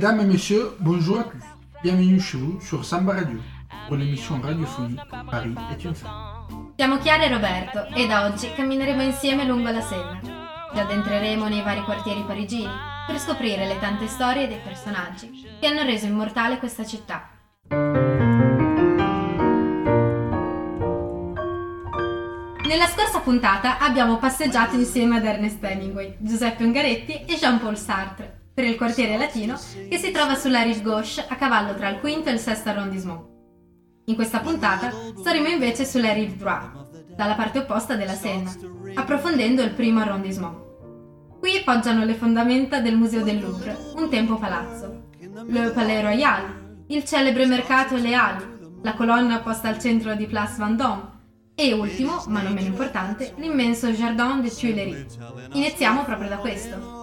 Mesdames 0.00 0.20
et 0.22 0.24
messieurs, 0.24 0.74
bonjour 0.80 1.20
à 1.20 1.24
tous. 1.24 1.44
Bienvenue 1.82 2.18
chez 2.18 2.38
vous 2.38 2.58
sur 2.62 2.86
Samba 2.86 3.12
Radio, 3.16 3.38
pour 3.86 3.96
l'émission 3.96 4.40
radiophonique 4.40 4.98
Paris 5.30 5.54
est 5.70 5.84
une 5.84 5.94
femme. 5.94 6.10
Siamo 6.78 6.96
Chiara 6.96 7.24
e 7.24 7.28
Roberto 7.28 7.84
e 7.94 8.06
da 8.06 8.24
oggi 8.24 8.50
cammineremo 8.56 9.02
insieme 9.02 9.44
lungo 9.44 9.70
la 9.70 9.82
Senna. 9.82 10.18
Ci 10.72 10.80
addentreremo 10.80 11.48
nei 11.48 11.60
vari 11.60 11.82
quartieri 11.82 12.24
parigini 12.26 12.72
per 13.06 13.18
scoprire 13.18 13.66
le 13.66 13.78
tante 13.78 14.06
storie 14.06 14.48
dei 14.48 14.60
personaggi 14.64 15.46
che 15.60 15.66
hanno 15.66 15.82
reso 15.82 16.06
immortale 16.06 16.56
questa 16.56 16.86
città. 16.86 17.28
Nella 22.66 22.86
scorsa 22.86 23.18
puntata 23.18 23.78
abbiamo 23.78 24.16
passeggiato 24.16 24.76
insieme 24.76 25.18
ad 25.18 25.26
Ernest 25.26 25.62
Hemingway, 25.62 26.16
Giuseppe 26.20 26.64
Ungaretti 26.64 27.22
e 27.26 27.36
Jean-Paul 27.36 27.76
Sartre 27.76 28.39
per 28.60 28.68
il 28.68 28.76
quartiere 28.76 29.16
latino 29.16 29.58
che 29.88 29.96
si 29.96 30.10
trova 30.10 30.34
sulla 30.34 30.60
rive 30.60 30.82
gauche 30.82 31.24
a 31.26 31.34
cavallo 31.36 31.74
tra 31.74 31.88
il 31.88 31.98
quinto 31.98 32.28
e 32.28 32.32
il 32.32 32.38
sesto 32.38 32.68
arrondissement. 32.68 33.26
In 34.04 34.14
questa 34.14 34.40
puntata 34.40 34.92
staremo 35.18 35.48
invece 35.48 35.86
sulla 35.86 36.12
rive 36.12 36.36
droite, 36.36 37.06
dalla 37.16 37.34
parte 37.34 37.60
opposta 37.60 37.94
della 37.94 38.12
Senna, 38.12 38.54
approfondendo 38.94 39.62
il 39.62 39.70
primo 39.70 40.00
arrondissement. 40.00 40.58
Qui 41.38 41.62
poggiano 41.64 42.04
le 42.04 42.12
fondamenta 42.12 42.80
del 42.80 42.98
Museo 42.98 43.22
del 43.22 43.40
Louvre, 43.40 43.74
un 43.94 44.10
tempo 44.10 44.36
palazzo, 44.36 45.08
le 45.46 45.70
Palais 45.70 46.02
Royal, 46.02 46.84
il 46.88 47.02
celebre 47.04 47.46
mercato 47.46 47.96
Le 47.96 48.14
Halles, 48.14 48.46
la 48.82 48.92
colonna 48.92 49.38
posta 49.38 49.68
al 49.68 49.78
centro 49.78 50.14
di 50.14 50.26
Place 50.26 50.56
Vendôme 50.58 51.18
e 51.54 51.72
ultimo, 51.72 52.24
ma 52.26 52.42
non 52.42 52.52
meno 52.52 52.66
importante, 52.66 53.32
l'immenso 53.38 53.88
Jardin 53.88 54.42
des 54.42 54.54
Tuileries. 54.56 55.16
Iniziamo 55.52 56.04
proprio 56.04 56.28
da 56.28 56.36
questo. 56.36 56.99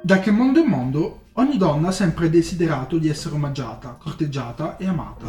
Da 0.00 0.20
che 0.20 0.30
mondo 0.30 0.62
è 0.62 0.64
mondo, 0.64 1.22
ogni 1.34 1.56
donna 1.56 1.88
ha 1.88 1.92
sempre 1.92 2.30
desiderato 2.30 2.98
di 2.98 3.08
essere 3.08 3.34
omaggiata, 3.34 3.96
corteggiata 3.98 4.76
e 4.76 4.86
amata. 4.86 5.26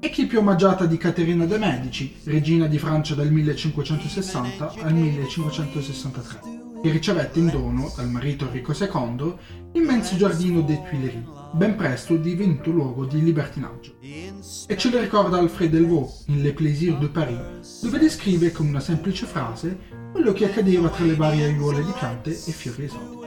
E 0.00 0.10
chi 0.10 0.26
più 0.26 0.40
omaggiata 0.40 0.84
di 0.84 0.98
Caterina 0.98 1.46
de' 1.46 1.56
Medici, 1.56 2.16
regina 2.24 2.66
di 2.66 2.78
Francia 2.78 3.14
dal 3.14 3.30
1560 3.30 4.74
al 4.82 4.92
1563, 4.92 6.40
che 6.82 6.90
ricevette 6.90 7.38
in 7.38 7.48
dono 7.48 7.90
dal 7.96 8.10
marito 8.10 8.44
Enrico 8.44 8.72
II 8.78 9.34
l'immenso 9.72 10.16
giardino 10.16 10.60
des 10.60 10.80
Tuileries, 10.88 11.24
ben 11.52 11.74
presto 11.74 12.16
divenuto 12.16 12.70
luogo 12.70 13.06
di 13.06 13.22
libertinaggio. 13.22 13.94
E 14.02 14.76
ce 14.76 14.90
lo 14.90 15.00
ricorda 15.00 15.38
Alfred 15.38 15.70
Delvaux 15.70 16.24
in 16.26 16.42
Les 16.42 16.52
Plaisirs 16.52 16.98
de 16.98 17.08
Paris, 17.08 17.82
dove 17.82 17.98
descrive 17.98 18.52
con 18.52 18.66
una 18.66 18.80
semplice 18.80 19.24
frase 19.24 19.78
quello 20.12 20.32
che 20.32 20.44
accadeva 20.44 20.90
tra 20.90 21.04
le 21.06 21.16
varie 21.16 21.46
aiuole 21.46 21.82
di 21.82 21.92
piante 21.98 22.30
e 22.30 22.52
fiori 22.52 22.84
esotici. 22.84 23.21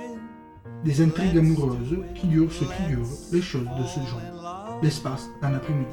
Des 0.86 1.02
intrigues 1.02 1.40
amoureuses 1.40 1.98
qui 2.14 2.28
durent 2.28 2.52
ce 2.52 2.64
qui 2.64 2.84
durent 2.88 3.08
les 3.32 3.42
choses 3.42 3.68
de 3.76 3.84
ce 3.88 4.00
genre, 4.02 4.80
l'espace 4.84 5.28
d'un 5.42 5.56
après-midi. 5.56 5.90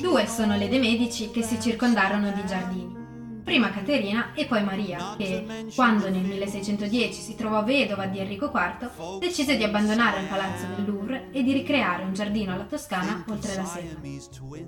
Due 0.00 0.26
sono 0.26 0.56
le 0.56 0.68
De 0.70 0.78
Medici 0.78 1.30
che 1.30 1.42
si 1.42 1.60
circondarono 1.60 2.32
di 2.32 2.42
giardini. 2.46 2.96
Prima 3.44 3.70
Caterina 3.70 4.32
e 4.32 4.46
poi 4.46 4.64
Maria, 4.64 5.14
che, 5.18 5.66
quando 5.74 6.08
nel 6.08 6.22
1610 6.22 7.20
si 7.20 7.34
trovò 7.34 7.62
vedova 7.62 8.06
di 8.06 8.18
Enrico 8.20 8.50
IV, 8.50 9.18
decise 9.18 9.58
di 9.58 9.62
abbandonare 9.62 10.22
il 10.22 10.28
palazzo 10.28 10.64
del 10.74 10.86
Louvre 10.86 11.28
e 11.32 11.42
di 11.42 11.52
ricreare 11.52 12.04
un 12.04 12.14
giardino 12.14 12.54
alla 12.54 12.64
Toscana 12.64 13.26
oltre 13.28 13.56
la 13.56 13.64
Senna. 13.66 14.00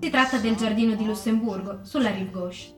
Si 0.02 0.10
tratta 0.10 0.36
del 0.36 0.56
giardino 0.56 0.94
di 0.94 1.06
Lussemburgo, 1.06 1.78
sulla 1.80 2.10
rive 2.10 2.30
gauche. 2.30 2.74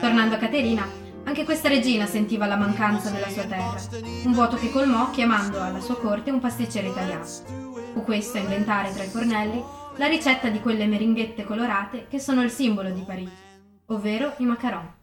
Tornando 0.00 0.36
a 0.36 0.38
Caterina, 0.38 0.86
anche 1.28 1.44
questa 1.44 1.68
regina 1.68 2.06
sentiva 2.06 2.46
la 2.46 2.56
mancanza 2.56 3.10
della 3.10 3.28
sua 3.28 3.44
terra, 3.44 3.78
un 4.24 4.32
vuoto 4.32 4.56
che 4.56 4.70
colmò 4.70 5.10
chiamando 5.10 5.60
alla 5.60 5.78
sua 5.78 5.98
corte 5.98 6.30
un 6.30 6.40
pasticcere 6.40 6.88
italiano. 6.88 7.26
Fu 7.92 8.02
questo 8.02 8.38
a 8.38 8.40
inventare 8.40 8.90
tra 8.94 9.02
i 9.02 9.08
fornelli 9.08 9.62
la 9.96 10.06
ricetta 10.06 10.48
di 10.48 10.60
quelle 10.60 10.86
meringhette 10.86 11.44
colorate 11.44 12.06
che 12.08 12.18
sono 12.18 12.42
il 12.42 12.50
simbolo 12.50 12.90
di 12.90 13.02
Parigi, 13.02 13.30
ovvero 13.88 14.32
i 14.38 14.44
macaron. 14.46 14.96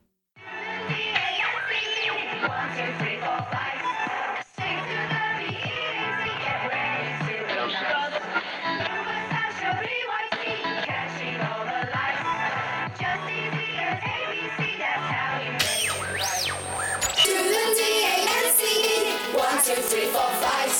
Two, 19.75 19.81
three, 19.81 20.07
four, 20.07 20.29
five. 20.39 20.71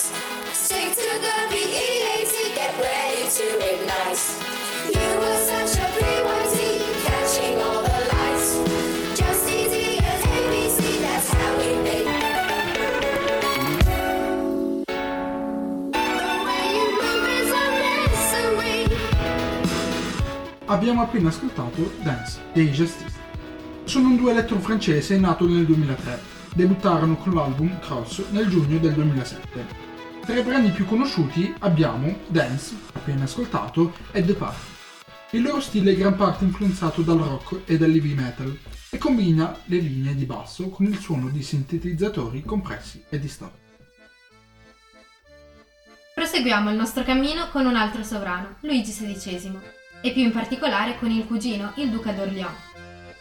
Stick 0.54 0.96
to 0.96 1.12
the 1.26 1.38
B-E-A-T, 1.50 2.56
get 2.56 2.74
ready 2.80 3.30
to 3.38 3.46
ignite. 3.72 4.24
You 4.96 5.08
were 5.20 5.40
such 5.52 5.76
a 5.84 5.88
P-Y-T, 5.98 6.58
catching 7.04 7.62
all 7.62 7.82
the 7.84 8.00
lights. 8.14 8.48
Just 9.20 9.50
easy 9.50 10.00
as 10.00 10.22
ABC, 10.24 11.02
that's 11.02 11.30
how 11.34 11.58
we 11.58 11.76
make. 11.84 12.24
Abbiamo 20.68 21.02
appena 21.04 21.30
ascoltato 21.30 21.92
Dance 22.02 22.40
dei 22.54 22.72
Justice. 22.72 23.14
Sono 23.84 24.08
un 24.08 24.16
duo 24.16 24.32
elettro-francese 24.32 25.18
nato 25.18 25.46
nel 25.48 25.66
2003. 25.66 26.35
Debuttarono 26.56 27.18
con 27.18 27.34
l'album 27.34 27.80
Cross 27.80 28.30
nel 28.30 28.48
giugno 28.48 28.78
del 28.78 28.94
2007. 28.94 29.66
Tra 30.26 30.40
i 30.40 30.42
brani 30.42 30.70
più 30.70 30.86
conosciuti 30.86 31.54
abbiamo 31.60 32.20
Dance, 32.28 32.74
appena 32.94 33.26
ascoltato, 33.26 33.94
e 34.14 34.24
The 34.24 34.36
Path. 34.36 34.56
Il 35.32 35.42
loro 35.42 35.60
stile 35.60 35.92
è 35.92 35.98
gran 35.98 36.16
parte 36.16 36.46
influenzato 36.46 37.02
dal 37.02 37.18
rock 37.18 37.64
e 37.66 37.78
dall'heavy 37.78 38.14
metal 38.14 38.58
e 38.90 38.98
combina 38.98 39.54
le 39.66 39.80
linee 39.80 40.16
di 40.16 40.24
basso 40.24 40.70
con 40.70 40.86
il 40.86 40.98
suono 40.98 41.28
di 41.28 41.44
sintetizzatori 41.44 42.42
compressi 42.46 43.04
e 43.10 43.20
distorti. 43.20 43.60
Proseguiamo 46.14 46.70
il 46.70 46.78
nostro 46.78 47.04
cammino 47.04 47.50
con 47.50 47.66
un 47.66 47.76
altro 47.76 48.02
sovrano, 48.02 48.56
Luigi 48.62 48.94
XVI, 48.94 49.60
e 50.00 50.14
più 50.14 50.22
in 50.22 50.32
particolare 50.32 50.98
con 50.98 51.12
il 51.12 51.26
cugino, 51.26 51.74
il 51.76 51.90
duca 51.90 52.14
d'Orléans. 52.14 52.75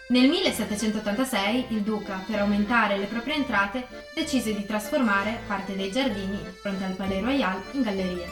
Nel 0.07 0.29
1786 0.29 1.69
il 1.71 1.81
duca, 1.81 2.23
per 2.27 2.41
aumentare 2.41 2.99
le 2.99 3.07
proprie 3.07 3.37
entrate, 3.37 3.87
decise 4.15 4.55
di 4.55 4.67
trasformare 4.67 5.41
parte 5.47 5.75
dei 5.75 5.91
giardini, 5.91 6.39
fronte 6.61 6.85
al 6.85 6.93
Palais 6.93 7.23
Royal, 7.23 7.63
in 7.71 7.81
gallerie. 7.81 8.29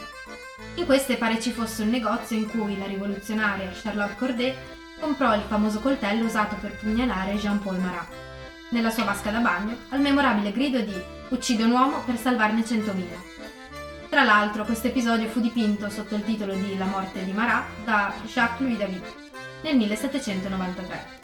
In 0.75 0.85
queste 0.85 1.17
pare 1.17 1.41
ci 1.41 1.49
fosse 1.49 1.81
un 1.81 1.89
negozio 1.89 2.37
in 2.37 2.47
cui 2.47 2.77
la 2.77 2.85
rivoluzionaria 2.85 3.71
Charlotte 3.73 4.15
Corday 4.15 4.53
comprò 4.99 5.33
il 5.33 5.41
famoso 5.47 5.79
coltello 5.79 6.25
usato 6.25 6.55
per 6.61 6.77
pugnalare 6.77 7.37
Jean-Paul 7.37 7.79
Marat. 7.79 8.07
Nella 8.69 8.91
sua 8.91 9.05
vasca 9.05 9.31
da 9.31 9.39
bagno, 9.39 9.75
al 9.89 9.99
memorabile 9.99 10.51
grido 10.51 10.79
di 10.79 10.93
Uccide 11.29 11.63
un 11.63 11.71
uomo 11.71 12.03
per 12.05 12.19
salvarne 12.19 12.63
centomila. 12.63 13.17
Tra 14.09 14.21
l'altro, 14.21 14.63
questo 14.63 14.87
episodio 14.87 15.27
fu 15.27 15.39
dipinto 15.39 15.89
sotto 15.89 16.13
il 16.13 16.23
titolo 16.23 16.53
di 16.53 16.77
La 16.77 16.85
morte 16.85 17.25
di 17.25 17.31
Marat 17.31 17.65
da 17.83 18.13
Jacques-Louis 18.25 18.77
David 18.77 19.03
nel 19.63 19.75
1793. 19.75 21.22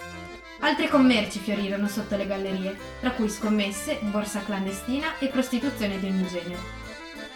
Altri 0.61 0.89
commerci 0.89 1.39
fiorirono 1.39 1.88
sotto 1.88 2.17
le 2.17 2.27
gallerie, 2.27 2.77
tra 3.00 3.11
cui 3.11 3.29
scommesse, 3.29 4.00
borsa 4.01 4.44
clandestina 4.44 5.17
e 5.19 5.27
prostituzione 5.27 6.00
di 6.00 6.07
ogni 6.07 6.27
genere. 6.27 6.88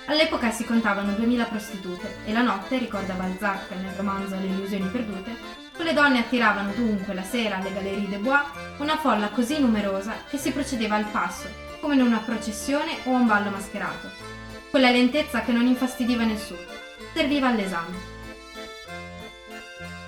All'epoca 0.07 0.51
si 0.51 0.65
contavano 0.65 1.13
2000 1.13 1.45
prostitute 1.45 2.17
e 2.25 2.33
la 2.33 2.41
notte, 2.41 2.77
ricorda 2.77 3.13
Balzac 3.13 3.71
nel 3.71 3.93
romanzo 3.95 4.35
Le 4.35 4.47
illusioni 4.47 4.87
perdute, 4.87 5.61
quelle 5.73 5.93
donne 5.93 6.19
attiravano 6.19 6.73
dunque 6.73 7.13
la 7.13 7.23
sera 7.23 7.57
alle 7.57 7.73
Galerie 7.73 8.09
des 8.09 8.19
Bois 8.19 8.43
una 8.79 8.97
folla 8.97 9.29
così 9.29 9.59
numerosa 9.59 10.13
che 10.29 10.37
si 10.37 10.51
procedeva 10.51 10.95
al 10.95 11.05
passo, 11.05 11.47
come 11.79 11.95
in 11.95 12.01
una 12.01 12.19
processione 12.19 12.97
o 13.05 13.15
a 13.15 13.19
un 13.19 13.27
ballo 13.27 13.51
mascherato. 13.51 14.09
Quella 14.69 14.91
lentezza 14.91 15.41
che 15.41 15.53
non 15.53 15.65
infastidiva 15.65 16.23
nessuno, 16.23 16.59
serviva 17.13 17.47
all'esame. 17.47 18.12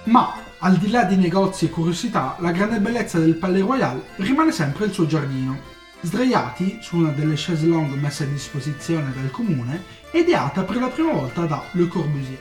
Ma, 0.05 0.35
al 0.59 0.77
di 0.77 0.89
là 0.89 1.03
di 1.03 1.15
negozi 1.15 1.65
e 1.65 1.69
curiosità, 1.69 2.35
la 2.39 2.51
grande 2.51 2.79
bellezza 2.79 3.17
del 3.17 3.35
Palais 3.35 3.63
Royal 3.63 4.03
rimane 4.17 4.51
sempre 4.51 4.85
il 4.85 4.93
suo 4.93 5.07
giardino, 5.07 5.59
sdraiati 6.01 6.77
su 6.81 6.97
una 6.97 7.09
delle 7.09 7.33
chaise 7.35 7.65
longue 7.65 7.97
messe 7.97 8.25
a 8.25 8.27
disposizione 8.27 9.11
dal 9.15 9.31
comune, 9.31 9.83
ideata 10.11 10.63
per 10.63 10.75
la 10.75 10.87
prima 10.87 11.11
volta 11.11 11.45
da 11.45 11.63
Le 11.71 11.87
Corbusier. 11.87 12.39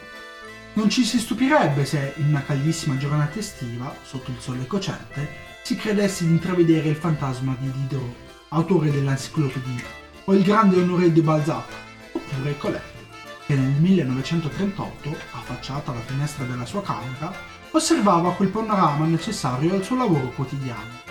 Non 0.74 0.90
ci 0.90 1.04
si 1.04 1.18
stupirebbe 1.18 1.86
se, 1.86 2.12
in 2.16 2.28
una 2.28 2.42
caldissima 2.42 2.98
giornata 2.98 3.38
estiva, 3.38 3.94
sotto 4.02 4.30
il 4.30 4.40
sole 4.40 4.66
cocente, 4.66 5.26
si 5.62 5.74
credesse 5.76 6.26
di 6.26 6.32
intravedere 6.32 6.90
il 6.90 6.96
fantasma 6.96 7.56
di 7.58 7.70
Diderot, 7.70 8.14
autore 8.48 8.90
dell'Encyclopédie, 8.90 9.84
o 10.24 10.34
il 10.34 10.42
grande 10.42 10.76
Honoré 10.76 11.10
de 11.10 11.22
Balzac, 11.22 11.72
oppure 12.12 12.58
Colette, 12.58 12.93
che 13.46 13.54
nel 13.54 13.70
1938, 13.70 15.10
affacciata 15.32 15.90
alla 15.90 16.00
finestra 16.00 16.44
della 16.44 16.64
sua 16.64 16.82
camera, 16.82 17.32
osservava 17.70 18.32
quel 18.32 18.48
panorama 18.48 19.04
necessario 19.04 19.74
al 19.74 19.82
suo 19.82 19.96
lavoro 19.96 20.28
quotidiano. 20.30 21.02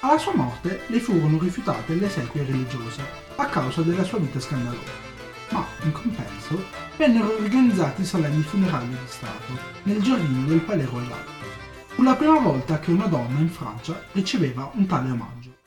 Alla 0.00 0.18
sua 0.18 0.34
morte 0.34 0.82
le 0.86 1.00
furono 1.00 1.38
rifiutate 1.38 1.94
le 1.94 2.06
esequie 2.06 2.44
religiose 2.44 3.02
a 3.36 3.46
causa 3.46 3.82
della 3.82 4.04
sua 4.04 4.18
vita 4.18 4.40
scandalosa, 4.40 5.08
ma 5.50 5.66
in 5.82 5.92
compenso 5.92 6.64
vennero 6.96 7.36
organizzati 7.36 8.04
solenni 8.04 8.42
funerali 8.42 8.88
di 8.88 8.96
Stato 9.06 9.58
nel 9.82 10.00
giardino 10.00 10.46
del 10.46 10.60
Palais 10.60 10.88
Royal. 10.88 11.24
Fu 11.88 12.02
la 12.02 12.14
prima 12.14 12.38
volta 12.38 12.78
che 12.78 12.90
una 12.92 13.06
donna 13.06 13.38
in 13.38 13.50
Francia 13.50 14.02
riceveva 14.12 14.70
un 14.74 14.86
tale 14.86 15.10
omaggio. 15.10 15.59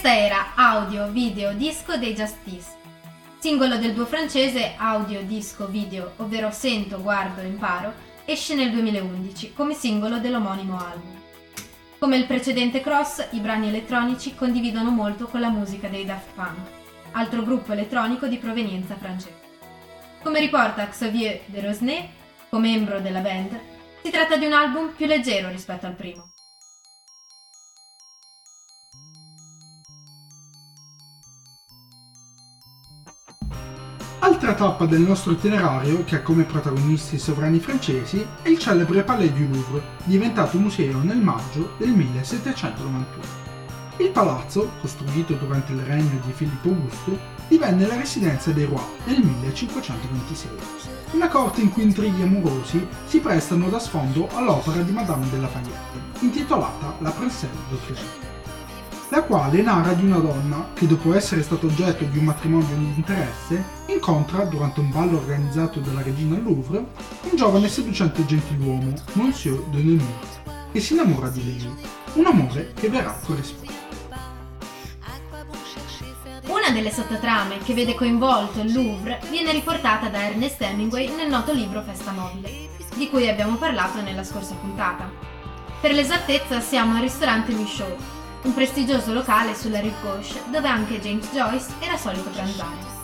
Questa 0.00 0.16
era 0.16 0.54
Audio, 0.54 1.10
Video, 1.10 1.52
Disco 1.52 1.96
dei 1.98 2.14
Justice, 2.14 2.70
singolo 3.38 3.76
del 3.76 3.92
duo 3.92 4.06
francese 4.06 4.74
Audio, 4.78 5.22
Disco, 5.24 5.66
Video, 5.66 6.12
ovvero 6.16 6.50
Sento, 6.50 7.02
Guardo, 7.02 7.42
Imparo, 7.42 7.92
esce 8.24 8.54
nel 8.54 8.70
2011 8.70 9.52
come 9.52 9.74
singolo 9.74 10.18
dell'omonimo 10.18 10.78
album. 10.78 11.19
Come 12.00 12.16
il 12.16 12.24
precedente 12.24 12.80
Cross, 12.80 13.28
i 13.32 13.40
brani 13.40 13.68
elettronici 13.68 14.34
condividono 14.34 14.88
molto 14.88 15.26
con 15.26 15.38
la 15.38 15.50
musica 15.50 15.86
dei 15.86 16.06
Daft 16.06 16.32
Punk, 16.32 16.56
altro 17.12 17.42
gruppo 17.42 17.72
elettronico 17.72 18.26
di 18.26 18.38
provenienza 18.38 18.96
francese. 18.96 19.38
Come 20.22 20.40
riporta 20.40 20.88
Xavier 20.88 21.42
de 21.44 21.60
Rosnay, 21.60 22.08
co-membro 22.48 23.00
della 23.00 23.20
band, 23.20 23.60
si 24.02 24.10
tratta 24.10 24.38
di 24.38 24.46
un 24.46 24.54
album 24.54 24.94
più 24.96 25.04
leggero 25.04 25.50
rispetto 25.50 25.84
al 25.84 25.94
primo. 25.94 26.32
Tappa 34.60 34.84
del 34.84 35.00
nostro 35.00 35.32
itinerario, 35.32 36.04
che 36.04 36.16
ha 36.16 36.20
come 36.20 36.42
protagonisti 36.42 37.14
i 37.14 37.18
sovrani 37.18 37.60
francesi, 37.60 38.26
è 38.42 38.50
il 38.50 38.58
celebre 38.58 39.02
Palais 39.04 39.32
du 39.32 39.48
Louvre, 39.50 39.80
diventato 40.04 40.58
museo 40.58 40.98
nel 40.98 41.16
maggio 41.16 41.70
del 41.78 41.88
1791. 41.88 43.22
Il 43.96 44.10
palazzo, 44.10 44.72
costruito 44.82 45.32
durante 45.32 45.72
il 45.72 45.80
regno 45.80 46.20
di 46.26 46.32
Filippo 46.32 46.68
Augusto, 46.68 47.18
divenne 47.48 47.86
la 47.86 47.96
residenza 47.96 48.50
dei 48.50 48.66
Rois 48.66 48.84
nel 49.04 49.20
1526. 49.20 50.50
Una 51.12 51.28
corte 51.28 51.62
in 51.62 51.70
cui 51.70 51.84
intrighi 51.84 52.20
amorosi 52.20 52.86
si 53.06 53.18
prestano 53.20 53.70
da 53.70 53.78
sfondo 53.78 54.28
all'opera 54.34 54.82
di 54.82 54.92
Madame 54.92 55.26
de 55.30 55.38
Lafayette, 55.38 56.18
intitolata 56.20 56.96
La 56.98 57.10
Princesse 57.12 57.48
d'Autriche 57.70 58.29
la 59.10 59.22
quale 59.22 59.60
narra 59.60 59.92
di 59.92 60.04
una 60.04 60.18
donna 60.18 60.68
che 60.72 60.86
dopo 60.86 61.14
essere 61.14 61.42
stato 61.42 61.66
oggetto 61.66 62.04
di 62.04 62.18
un 62.18 62.24
matrimonio 62.26 62.76
di 62.76 62.92
interesse 62.94 63.78
incontra, 63.86 64.44
durante 64.44 64.78
un 64.78 64.90
ballo 64.90 65.18
organizzato 65.18 65.80
dalla 65.80 66.02
regina 66.02 66.36
al 66.36 66.44
Louvre, 66.44 66.78
un 67.22 67.36
giovane 67.36 67.66
e 67.66 67.70
seducente 67.70 68.24
gentiluomo, 68.24 68.92
Monsieur 69.14 69.60
de 69.70 69.82
Nemours, 69.82 70.40
che 70.70 70.80
si 70.80 70.92
innamora 70.92 71.28
di 71.28 71.44
lei, 71.44 71.76
un 72.14 72.26
amore 72.26 72.72
che 72.74 72.88
verrà 72.88 73.18
corrisposto. 73.24 73.78
Una 76.46 76.70
delle 76.72 76.92
sottotrame 76.92 77.58
che 77.58 77.74
vede 77.74 77.94
coinvolto 77.94 78.60
il 78.60 78.72
Louvre 78.72 79.20
viene 79.28 79.50
riportata 79.50 80.08
da 80.08 80.22
Ernest 80.22 80.60
Hemingway 80.60 81.12
nel 81.16 81.28
noto 81.28 81.52
libro 81.52 81.82
Festa 81.82 82.12
Mobile, 82.12 82.68
di 82.94 83.08
cui 83.08 83.28
abbiamo 83.28 83.56
parlato 83.56 84.00
nella 84.02 84.22
scorsa 84.22 84.54
puntata. 84.54 85.10
Per 85.80 85.92
l'esattezza 85.92 86.60
siamo 86.60 86.94
al 86.94 87.02
ristorante 87.02 87.52
Michaud, 87.52 87.96
un 88.42 88.54
prestigioso 88.54 89.12
locale 89.12 89.54
sulla 89.54 89.80
rive 89.80 89.96
gauche 90.02 90.42
dove 90.50 90.66
anche 90.66 91.00
James 91.00 91.28
Joyce 91.30 91.66
era 91.80 91.96
solito 91.96 92.30
pranzare. 92.30 92.98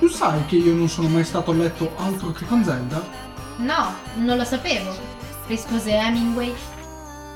Tu 0.00 0.08
sai 0.08 0.44
che 0.46 0.56
io 0.56 0.74
non 0.74 0.88
sono 0.88 1.08
mai 1.08 1.24
stato 1.24 1.52
a 1.52 1.54
letto 1.54 1.92
altro 1.96 2.32
che 2.32 2.44
con 2.46 2.64
Zelda? 2.64 3.00
No, 3.58 3.94
non 4.14 4.36
lo 4.36 4.44
sapevo, 4.44 4.92
rispose 5.46 5.92
Hemingway, 5.92 6.52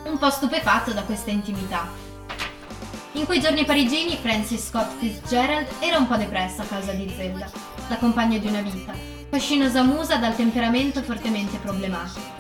un 0.05 0.19
po' 0.19 0.31
stupefatto 0.31 0.93
da 0.93 1.03
questa 1.03 1.31
intimità. 1.31 1.89
In 3.13 3.25
quei 3.25 3.41
giorni 3.41 3.65
parigini 3.65 4.17
Francis 4.17 4.67
Scott 4.67 4.99
Fitzgerald 4.99 5.69
era 5.79 5.97
un 5.97 6.09
po' 6.09 6.17
depressa 6.17 6.63
a 6.63 6.67
causa 6.67 6.93
di 6.93 7.11
Zelda, 7.17 7.49
la 7.89 7.97
compagna 7.99 8.37
di 8.39 8.49
una 8.49 8.63
vita, 8.63 8.93
fascinosa 9.31 9.83
musa 9.83 10.17
dal 10.17 10.35
temperamento 10.35 11.03
fortemente 11.03 11.59
problematico. 11.59 12.35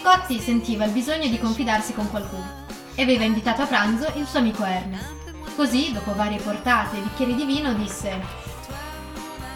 Scotty 0.00 0.38
sentiva 0.38 0.84
il 0.84 0.92
bisogno 0.92 1.26
di 1.26 1.38
confidarsi 1.38 1.92
con 1.92 2.08
qualcuno 2.08 2.68
e 2.94 3.02
aveva 3.02 3.24
invitato 3.24 3.62
a 3.62 3.66
pranzo 3.66 4.10
il 4.16 4.26
suo 4.26 4.38
amico 4.38 4.64
Ernest. 4.64 5.34
Così, 5.56 5.92
dopo 5.92 6.14
varie 6.14 6.38
portate 6.38 6.96
e 6.96 7.00
bicchieri 7.00 7.34
di 7.34 7.44
vino, 7.44 7.72
disse 7.74 8.48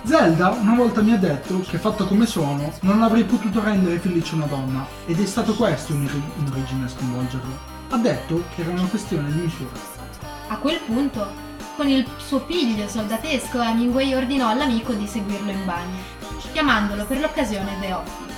Zelda 0.06 0.50
una 0.50 0.74
volta 0.74 1.00
mi 1.00 1.12
ha 1.12 1.16
detto 1.16 1.60
che 1.60 1.78
fatto 1.78 2.06
come 2.06 2.26
sono 2.26 2.70
non 2.80 3.02
avrei 3.02 3.24
potuto 3.24 3.62
rendere 3.64 3.98
felice 3.98 4.34
una 4.34 4.44
donna 4.44 4.86
ed 5.06 5.18
è 5.18 5.24
stato 5.24 5.54
questo 5.54 5.92
in, 5.92 6.02
in 6.02 6.50
origine 6.50 6.84
a 6.84 6.88
sconvolgerlo. 6.88 7.58
Ha 7.88 7.96
detto 7.96 8.42
che 8.54 8.60
era 8.60 8.70
una 8.70 8.84
questione 8.84 9.32
di 9.32 9.38
misura. 9.38 9.70
A 10.48 10.58
quel 10.58 10.78
punto, 10.80 11.26
con 11.74 11.88
il 11.88 12.06
suo 12.18 12.40
piglio 12.40 12.86
soldatesco, 12.86 13.62
Hemingway 13.62 14.12
ordinò 14.12 14.50
all'amico 14.50 14.92
di 14.92 15.06
seguirlo 15.06 15.50
in 15.50 15.64
bagno, 15.64 15.96
chiamandolo 16.52 17.06
per 17.06 17.20
l'occasione 17.20 17.78
The 17.80 17.92
Office. 17.94 18.33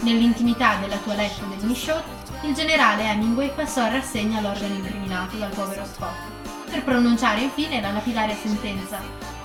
Nell'intimità 0.00 0.76
della 0.76 0.96
toilette 0.96 1.48
del 1.48 1.66
Michaud, 1.66 2.02
il 2.42 2.54
generale 2.54 3.04
Hemingway 3.04 3.50
passò 3.54 3.82
a 3.82 3.88
rassegna 3.88 4.40
l'organo 4.40 4.74
incriminato 4.74 5.36
dal 5.36 5.50
povero 5.50 5.84
Scott, 5.84 6.14
per 6.70 6.82
pronunciare 6.84 7.40
infine 7.40 7.80
la 7.80 7.92
lapidaria 7.92 8.36
sentenza. 8.36 9.00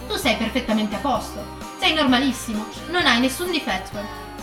Tu 0.07 0.15
sei 0.15 0.35
perfettamente 0.35 0.95
a 0.95 0.99
posto, 0.99 1.57
sei 1.79 1.93
normalissimo, 1.93 2.65
non 2.89 3.05
hai 3.05 3.19
nessun 3.19 3.51
difetto. 3.51 3.99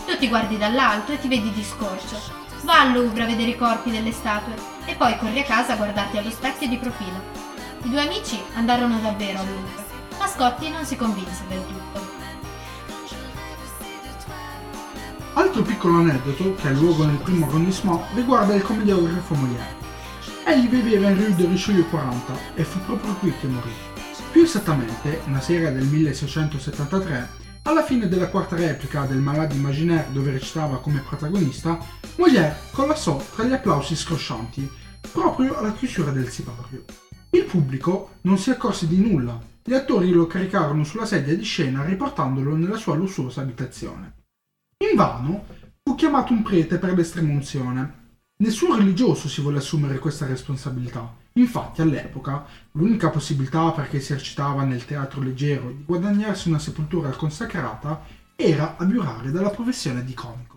Tu 0.07 0.17
ti 0.17 0.27
guardi 0.27 0.57
dall'alto 0.57 1.11
e 1.11 1.19
ti 1.19 1.27
vedi 1.27 1.51
di 1.51 1.63
scorcio. 1.63 2.19
Va 2.63 2.79
al 2.81 2.93
Louvre 2.93 3.23
a 3.23 3.25
vedere 3.27 3.51
i 3.51 3.57
corpi 3.57 3.91
delle 3.91 4.11
statue 4.11 4.55
e 4.85 4.95
poi 4.95 5.17
corri 5.17 5.41
a 5.41 5.43
casa 5.43 5.73
a 5.73 5.75
guardarti 5.75 6.17
allo 6.17 6.31
specchio 6.31 6.67
di 6.67 6.77
profilo. 6.77 7.21
I 7.83 7.89
due 7.89 8.01
amici 8.01 8.41
andarono 8.55 8.97
davvero 8.99 9.39
al 9.39 9.45
Louvre, 9.45 9.85
ma 10.17 10.27
Scotti 10.27 10.69
non 10.69 10.83
si 10.83 10.95
convinse 10.95 11.43
del 11.47 11.63
tutto. 11.67 12.26
Altro 15.57 15.73
piccolo 15.73 15.97
aneddoto, 15.97 16.53
che 16.53 16.67
ha 16.67 16.71
luogo 16.71 17.03
nel 17.03 17.17
primo 17.17 17.47
arrondissement, 17.47 18.13
riguarda 18.13 18.53
il 18.53 18.61
commediografo 18.61 19.33
Molière. 19.33 19.75
Egli 20.45 20.69
viveva 20.69 21.09
in 21.09 21.17
Rue 21.17 21.33
de 21.33 21.47
Richelieu 21.47 21.89
40 21.89 22.53
e 22.53 22.63
fu 22.63 22.79
proprio 22.85 23.15
qui 23.15 23.33
che 23.39 23.47
morì. 23.47 23.71
Più 24.31 24.43
esattamente, 24.43 25.21
una 25.25 25.41
sera 25.41 25.71
del 25.71 25.85
1673, 25.85 27.29
alla 27.63 27.81
fine 27.81 28.07
della 28.07 28.27
quarta 28.27 28.55
replica 28.55 29.05
del 29.05 29.17
Malade 29.17 29.55
Imaginaire 29.55 30.09
dove 30.11 30.29
recitava 30.29 30.79
come 30.79 30.99
protagonista, 30.99 31.79
Molière 32.17 32.55
collassò 32.71 33.19
tra 33.33 33.43
gli 33.43 33.53
applausi 33.53 33.95
scroscianti, 33.95 34.69
proprio 35.11 35.57
alla 35.57 35.73
chiusura 35.73 36.11
del 36.11 36.29
sipario. 36.29 36.85
Il 37.31 37.45
pubblico 37.45 38.11
non 38.21 38.37
si 38.37 38.51
accorse 38.51 38.87
di 38.87 38.99
nulla, 38.99 39.41
gli 39.63 39.73
attori 39.73 40.11
lo 40.11 40.27
caricarono 40.27 40.83
sulla 40.83 41.07
sedia 41.07 41.35
di 41.35 41.43
scena 41.43 41.83
riportandolo 41.83 42.55
nella 42.55 42.77
sua 42.77 42.93
lussuosa 42.93 43.41
abitazione. 43.41 44.17
Invano 44.97 45.45
fu 45.83 45.93
chiamato 45.93 46.33
un 46.33 46.41
prete 46.41 46.79
per 46.79 46.95
l'estrema 46.95 47.31
unzione. 47.31 48.05
Nessun 48.37 48.75
religioso 48.75 49.27
si 49.27 49.41
volle 49.41 49.59
assumere 49.59 49.99
questa 49.99 50.25
responsabilità. 50.25 51.15
Infatti, 51.33 51.83
all'epoca, 51.83 52.43
l'unica 52.71 53.11
possibilità 53.11 53.69
per 53.69 53.89
chi 53.89 53.97
esercitava 53.97 54.63
nel 54.63 54.85
teatro 54.85 55.21
leggero 55.21 55.69
di 55.69 55.83
guadagnarsi 55.85 56.47
una 56.47 56.57
sepoltura 56.57 57.11
consacrata 57.11 58.01
era 58.35 58.75
abiurare 58.75 59.29
dalla 59.29 59.51
professione 59.51 60.03
di 60.03 60.15
comico. 60.15 60.56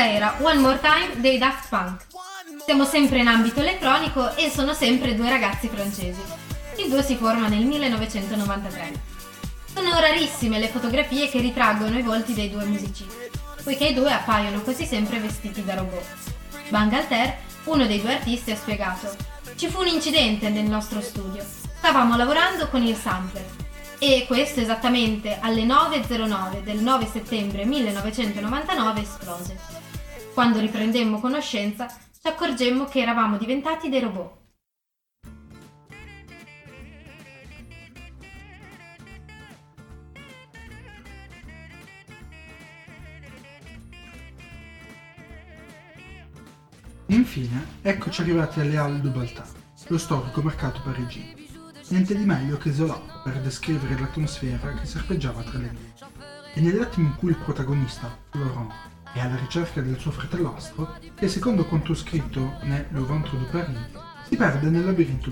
Questa 0.00 0.16
era 0.16 0.34
One 0.40 0.60
More 0.60 0.80
Time 0.80 1.20
dei 1.20 1.36
Daft 1.36 1.68
Punk. 1.68 2.06
Siamo 2.64 2.86
sempre 2.86 3.18
in 3.18 3.28
ambito 3.28 3.60
elettronico 3.60 4.34
e 4.34 4.48
sono 4.48 4.72
sempre 4.72 5.14
due 5.14 5.28
ragazzi 5.28 5.68
francesi. 5.68 6.22
Il 6.78 6.88
duo 6.88 7.02
si 7.02 7.16
forma 7.16 7.48
nel 7.48 7.66
1993. 7.66 8.92
Sono 9.74 10.00
rarissime 10.00 10.58
le 10.58 10.68
fotografie 10.68 11.28
che 11.28 11.40
ritraggono 11.40 11.98
i 11.98 12.02
volti 12.02 12.32
dei 12.32 12.48
due 12.48 12.64
musicisti, 12.64 13.28
poiché 13.62 13.88
i 13.88 13.94
due 13.94 14.10
appaiono 14.10 14.62
quasi 14.62 14.86
sempre 14.86 15.18
vestiti 15.18 15.62
da 15.62 15.74
robot. 15.74 16.06
Bangalter, 16.70 17.36
uno 17.64 17.84
dei 17.84 18.00
due 18.00 18.14
artisti, 18.14 18.52
ha 18.52 18.56
spiegato: 18.56 19.14
Ci 19.54 19.68
fu 19.68 19.80
un 19.80 19.88
incidente 19.88 20.48
nel 20.48 20.64
nostro 20.64 21.02
studio. 21.02 21.44
Stavamo 21.76 22.16
lavorando 22.16 22.68
con 22.68 22.82
il 22.82 22.96
sampler 22.96 23.44
e 23.98 24.24
questo 24.26 24.60
esattamente 24.60 25.36
alle 25.42 25.64
9.09 25.64 26.62
del 26.62 26.78
9 26.78 27.06
settembre 27.06 27.66
1999 27.66 29.00
esplose. 29.02 29.79
Quando 30.32 30.60
riprendemmo 30.60 31.20
conoscenza 31.20 31.86
ci 31.88 32.28
accorgemmo 32.28 32.84
che 32.84 33.00
eravamo 33.00 33.36
diventati 33.36 33.88
dei 33.88 34.00
robot. 34.00 34.38
Infine, 47.06 47.66
eccoci 47.82 48.20
arrivati 48.20 48.60
alle 48.60 48.76
Halles 48.76 49.00
du 49.00 49.10
Baltar, 49.10 49.46
lo 49.88 49.98
storico 49.98 50.42
mercato 50.42 50.80
parigino. 50.82 51.34
Niente 51.88 52.16
di 52.16 52.24
meglio 52.24 52.56
che 52.56 52.72
Zola 52.72 53.00
per 53.24 53.40
descrivere 53.40 53.98
l'atmosfera 53.98 54.74
che 54.74 54.86
serpeggiava 54.86 55.42
tra 55.42 55.58
le 55.58 55.68
vie. 55.68 55.92
E 56.54 56.60
nell'attimo 56.60 57.08
in 57.08 57.16
cui 57.16 57.30
il 57.30 57.36
protagonista, 57.36 58.16
Laurent, 58.32 58.72
è 59.12 59.20
alla 59.20 59.36
ricerca 59.36 59.80
del 59.80 59.98
suo 59.98 60.10
fratellastro, 60.10 60.96
che 61.14 61.28
secondo 61.28 61.64
quanto 61.64 61.94
scritto 61.94 62.54
Le 62.62 62.86
Ventre 62.92 63.38
de 63.38 63.44
Paris, 63.44 63.78
si 64.28 64.36
perde 64.36 64.70
nel 64.70 64.84
labirinto. 64.84 65.30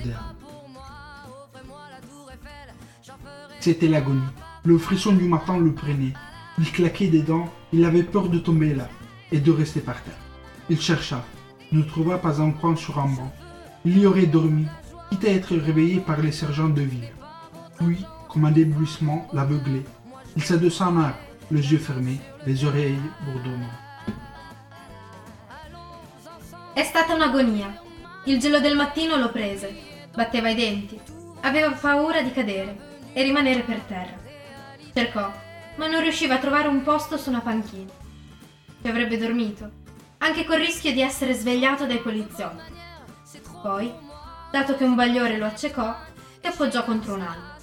C'était 3.60 3.88
l'agonie. 3.88 4.22
Le 4.64 4.78
frisson 4.78 5.16
du 5.16 5.24
matin 5.24 5.58
le 5.58 5.72
prenait. 5.72 6.14
Il 6.58 6.70
claquait 6.70 7.08
des 7.08 7.22
dents, 7.22 7.52
il 7.72 7.84
avait 7.84 8.02
peur 8.02 8.28
de 8.28 8.38
tomber 8.38 8.74
là 8.74 8.88
et 9.30 9.40
de 9.40 9.52
rester 9.52 9.80
par 9.80 10.02
terre. 10.02 10.18
Il 10.70 10.80
chercha, 10.80 11.24
ne 11.72 11.82
trouva 11.82 12.18
pas 12.18 12.40
un 12.40 12.50
coin 12.50 12.76
sur 12.76 12.98
un 12.98 13.08
banc. 13.08 13.32
Il 13.84 13.98
y 13.98 14.06
aurait 14.06 14.26
dormi, 14.26 14.66
quitte 15.10 15.24
à 15.24 15.30
être 15.30 15.56
réveillé 15.56 16.00
par 16.00 16.20
les 16.20 16.32
sergents 16.32 16.68
de 16.68 16.82
ville. 16.82 17.12
Puis, 17.78 18.04
comme 18.28 18.44
un 18.44 18.50
déblouissement 18.50 19.28
l'aveuglait, 19.32 19.84
il 20.36 20.42
s'adossa 20.42 20.86
à 20.86 20.88
un 20.88 20.96
arbre, 20.96 21.18
les 21.50 21.72
yeux 21.72 21.78
fermés, 21.78 22.20
les 22.46 22.64
oreilles 22.64 22.98
bourdonnantes. 23.24 23.86
È 26.74 26.82
stata 26.84 27.14
un'agonia. 27.14 27.82
Il 28.26 28.38
gelo 28.38 28.60
del 28.60 28.76
mattino 28.76 29.16
lo 29.16 29.30
prese, 29.30 29.74
batteva 30.14 30.50
i 30.50 30.54
denti, 30.54 31.00
aveva 31.40 31.70
paura 31.70 32.20
di 32.20 32.30
cadere 32.30 33.06
e 33.12 33.22
rimanere 33.22 33.60
per 33.60 33.80
terra. 33.80 34.16
Cercò, 34.92 35.32
ma 35.76 35.86
non 35.86 36.02
riusciva 36.02 36.34
a 36.34 36.38
trovare 36.38 36.68
un 36.68 36.82
posto 36.82 37.16
su 37.16 37.30
una 37.30 37.40
panchina. 37.40 37.90
Ci 38.82 38.88
avrebbe 38.88 39.16
dormito, 39.16 39.70
anche 40.18 40.44
col 40.44 40.58
rischio 40.58 40.92
di 40.92 41.00
essere 41.00 41.32
svegliato 41.32 41.86
dai 41.86 41.98
poliziotti. 41.98 42.76
Poi, 43.62 43.92
dato 44.52 44.76
che 44.76 44.84
un 44.84 44.94
bagliore 44.94 45.36
lo 45.38 45.46
accecò, 45.46 45.96
si 46.40 46.46
appoggiò 46.46 46.84
contro 46.84 47.14
un 47.14 47.22
albero. 47.22 47.56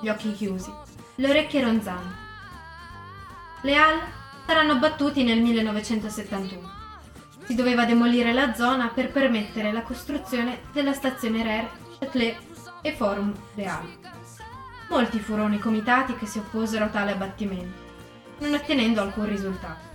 Gli 0.00 0.08
occhi 0.08 0.32
chiusi, 0.32 0.72
le 1.16 1.28
orecchie 1.28 1.62
ronzanti. 1.62 2.26
Le 3.62 3.74
Halles 3.74 4.04
saranno 4.46 4.72
abbattuti 4.72 5.24
nel 5.24 5.40
1971. 5.40 6.76
Si 7.44 7.56
doveva 7.56 7.84
demolire 7.84 8.32
la 8.32 8.54
zona 8.54 8.88
per 8.88 9.10
permettere 9.10 9.72
la 9.72 9.82
costruzione 9.82 10.60
della 10.72 10.92
stazione 10.92 11.42
RER, 11.42 11.68
Châtelet 11.98 12.36
e 12.82 12.92
Forum 12.92 13.34
des 13.54 13.66
Halles. 13.66 13.98
Molti 14.88 15.18
furono 15.18 15.54
i 15.54 15.58
comitati 15.58 16.14
che 16.14 16.26
si 16.26 16.38
opposero 16.38 16.84
a 16.84 16.88
tale 16.88 17.12
abbattimento, 17.12 17.80
non 18.38 18.54
ottenendo 18.54 19.00
alcun 19.00 19.26
risultato. 19.26 19.86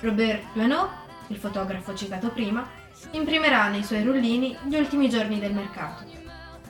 Robert 0.00 0.44
Duaneau, 0.52 0.88
il 1.28 1.36
fotografo 1.38 1.94
citato 1.94 2.28
prima, 2.28 2.68
imprimerà 3.12 3.68
nei 3.68 3.84
suoi 3.84 4.02
rullini 4.02 4.56
gli 4.64 4.76
ultimi 4.76 5.08
giorni 5.08 5.40
del 5.40 5.54
mercato. 5.54 6.04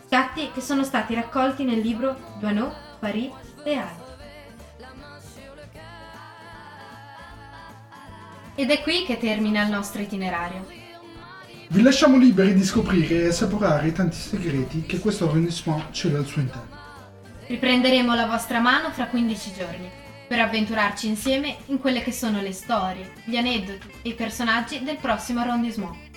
Scatti 0.06 0.52
che 0.52 0.60
sono 0.60 0.84
stati 0.84 1.14
raccolti 1.14 1.64
nel 1.64 1.80
libro 1.80 2.16
Duaneau, 2.38 2.70
Paris 3.00 3.32
et 3.64 3.76
Halles. 3.76 4.01
Ed 8.54 8.70
è 8.70 8.82
qui 8.82 9.04
che 9.06 9.16
termina 9.16 9.62
il 9.62 9.70
nostro 9.70 10.02
itinerario. 10.02 10.66
Vi 11.68 11.80
lasciamo 11.80 12.18
liberi 12.18 12.52
di 12.52 12.62
scoprire 12.64 13.22
e 13.22 13.28
assaporare 13.28 13.88
i 13.88 13.92
tanti 13.92 14.16
segreti 14.16 14.82
che 14.82 14.98
questo 14.98 15.26
arrondissement 15.26 15.90
cela 15.90 16.18
al 16.18 16.26
suo 16.26 16.42
interno. 16.42 16.68
Riprenderemo 17.46 18.14
la 18.14 18.26
vostra 18.26 18.60
mano 18.60 18.90
fra 18.90 19.06
15 19.06 19.52
giorni 19.56 19.90
per 20.28 20.40
avventurarci 20.40 21.08
insieme 21.08 21.56
in 21.66 21.78
quelle 21.78 22.02
che 22.02 22.12
sono 22.12 22.42
le 22.42 22.52
storie, 22.52 23.12
gli 23.24 23.36
aneddoti 23.36 23.88
e 24.02 24.10
i 24.10 24.14
personaggi 24.14 24.82
del 24.82 24.98
prossimo 24.98 25.40
arrondissement. 25.40 26.11